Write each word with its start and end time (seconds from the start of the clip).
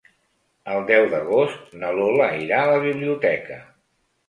El 0.75 0.79
deu 0.87 1.05
d'agost 1.11 1.77
na 1.83 1.93
Lola 1.99 2.31
irà 2.47 2.65
a 2.65 2.73
la 2.75 2.83
biblioteca. 2.89 3.63